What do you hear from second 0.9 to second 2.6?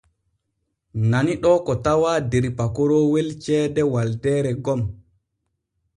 Nani ɗoo ko tawaa der